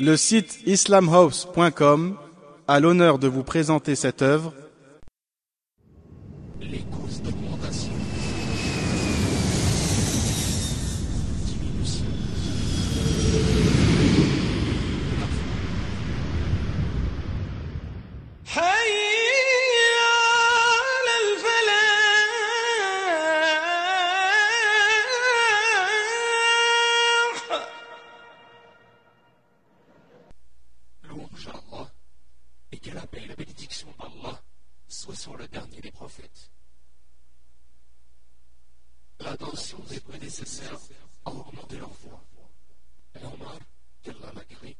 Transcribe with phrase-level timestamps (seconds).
[0.00, 2.16] Le site islamhouse.com
[2.66, 4.52] a l'honneur de vous présenter cette œuvre.
[35.84, 36.50] Des prophètes.
[39.20, 40.80] L'attention des prédécesseurs
[41.26, 42.24] a augmenté leur foi.
[43.14, 43.58] Et Omar,
[44.02, 44.76] qu'Allah l'agrée,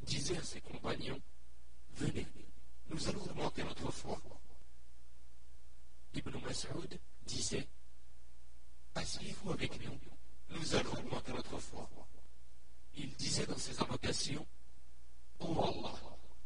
[0.00, 1.20] disait à ses compagnons
[1.94, 2.26] Venez,
[2.88, 4.20] nous allons augmenter notre foi.
[6.14, 7.66] Ibn Mas'ud disait
[8.94, 9.98] Asseyez-vous avec nous,
[10.50, 11.90] nous allons augmenter notre foi.
[12.94, 14.46] Il disait dans ses invocations
[15.40, 15.98] Oh Allah,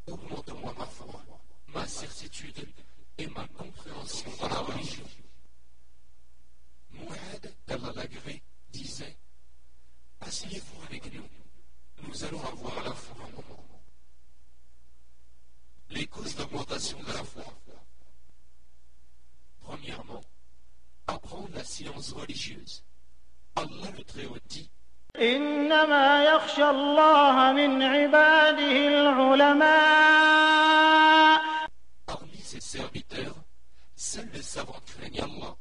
[0.07, 1.23] augmente-moi ma foi,
[1.69, 2.67] ma certitude
[3.19, 5.05] et ma compréhension dans la religion.
[6.91, 9.17] Mouad, d'Allah l'agré, disait
[10.21, 11.24] Asseyez-vous avec nous,
[12.08, 13.16] nous allons avoir la foi.
[15.90, 17.44] Les causes d'augmentation de la foi.
[19.62, 20.24] Premièrement,
[21.08, 22.84] apprendre la science religieuse.
[23.56, 24.70] Allah le Très-Haut dit
[25.20, 30.28] إنما يخشى الله من عباده العلماء
[32.06, 33.36] Parmi ses serviteurs,
[33.96, 35.58] seuls les savants craignent Allah.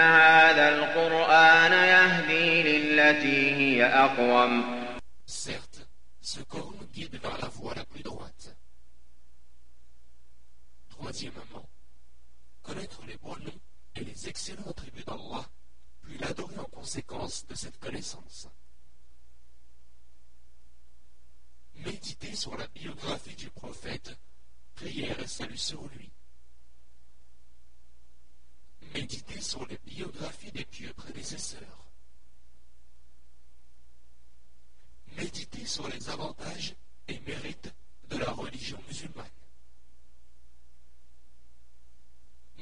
[0.00, 4.86] هذا القرآن يهدي للتي هي أقوم
[5.26, 5.86] Certes,
[6.20, 8.56] ce Coran guide vers la voie la plus droite.
[10.88, 11.68] Troisièmement,
[12.62, 13.60] connaître les bons noms
[13.96, 15.44] et les excellents attributs d'Allah,
[16.02, 18.48] puis l'adorer en conséquence de cette connaissance.
[21.74, 24.16] Méditer sur la biographie du prophète,
[24.74, 26.10] prière et salut sur lui.
[29.01, 31.87] Méditer sur les biographies des pieux prédécesseurs.
[35.17, 36.75] Méditer sur les avantages
[37.07, 37.73] et mérites
[38.09, 39.25] de la religion musulmane.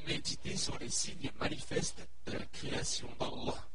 [0.06, 3.68] Méditer sur les signes manifestes de la création d'Allah.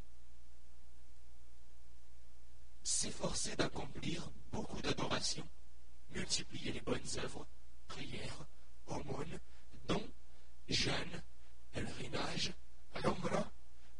[2.81, 5.47] S'efforcer d'accomplir beaucoup d'adorations,
[6.09, 7.45] multiplier les bonnes œuvres,
[7.87, 8.47] prières,
[8.87, 9.39] aumônes,
[9.87, 10.09] dons,
[10.67, 11.21] jeûnes,
[11.75, 12.53] pèlerinage,
[13.03, 13.51] l'omra,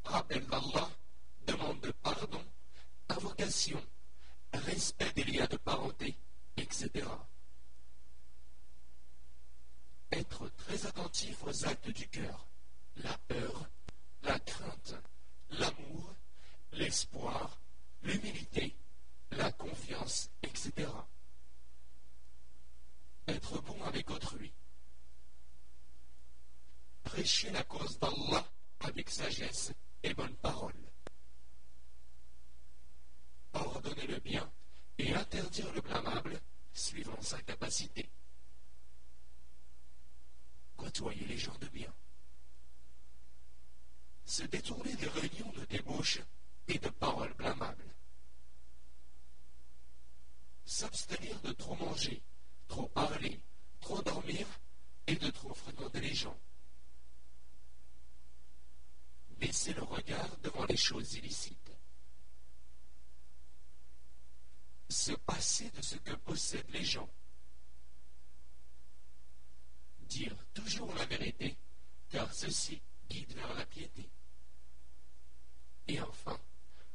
[0.06, 0.90] rappel d'Allah,
[1.46, 2.41] demande de pardon,
[3.09, 3.81] invocation,
[27.16, 28.46] Prêcher la cause d'Allah
[28.81, 29.72] avec sagesse
[30.03, 30.76] et bonne parole.
[33.53, 34.52] Ordonner le bien
[34.98, 36.42] et interdire le blâmable
[36.74, 38.09] suivant sa capacité.
[40.76, 41.94] Côtoyer les gens de bien.
[44.26, 46.20] Se détourner des réunions de débauche
[46.68, 47.96] et de paroles blâmables.
[50.66, 52.22] S'abstenir de trop manger,
[52.68, 53.40] trop parler,
[53.80, 54.46] trop dormir
[55.08, 56.38] et de trop fréquenter les gens.
[59.40, 59.84] Baisser le
[60.78, 61.72] choses illicites.
[64.90, 67.09] Se passer de ce que possèdent les gens.
[70.02, 71.58] Dire toujours la vérité,
[72.09, 74.09] car ceci guide vers la piété.
[75.88, 76.40] Et enfin,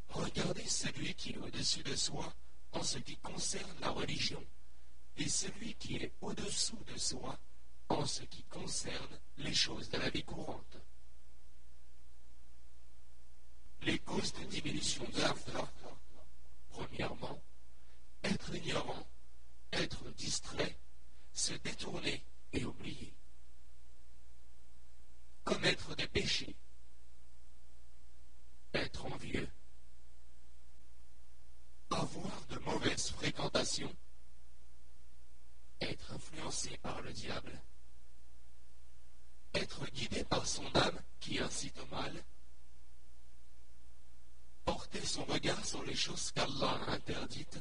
[0.08, 2.32] regarder celui qui est au-dessus de soi
[2.72, 4.44] en ce qui concerne la religion,
[5.16, 7.38] et celui qui est au-dessous de soi
[7.88, 10.76] en ce qui concerne les choses de la vie courante.
[13.82, 15.70] Les causes de diminution de la foi.
[16.70, 17.42] Premièrement,
[18.22, 19.06] être ignorant,
[19.72, 20.78] être distrait,
[21.32, 23.14] se détourner et oublier.
[25.44, 26.54] Commettre des péchés.
[28.74, 29.48] Être envieux.
[31.90, 33.94] Avoir de mauvaises fréquentations.
[35.80, 36.18] Être
[36.82, 37.62] par le diable.
[39.54, 42.12] Être guidé par son âme qui incite au mal.
[44.64, 47.59] Porter son regard sur les choses qu'Allah a interdites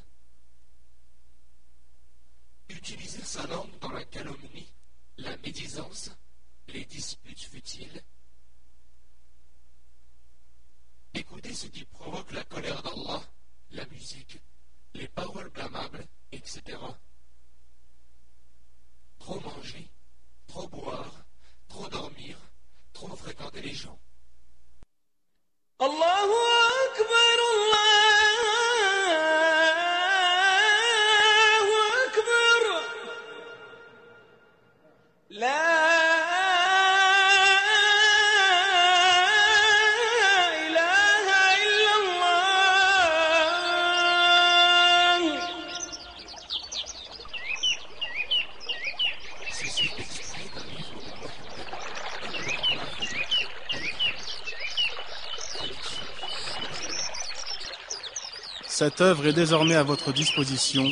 [58.79, 60.89] Cette œuvre est désormais à votre disposition.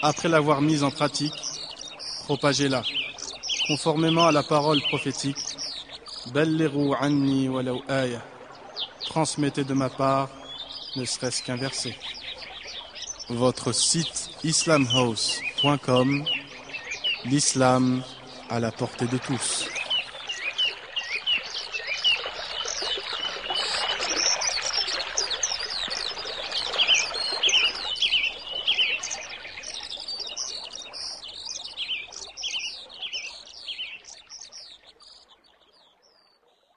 [0.00, 1.34] Après l'avoir mise en pratique,
[2.24, 2.82] propagez-la.
[3.68, 5.36] Conformément à la parole prophétique,
[7.02, 7.50] anni.
[9.04, 10.30] Transmettez de ma part,
[10.96, 11.94] ne serait-ce qu'un verset.
[13.28, 16.24] Votre site islamhouse.com,
[17.26, 18.02] l'islam
[18.48, 19.66] à la portée de tous.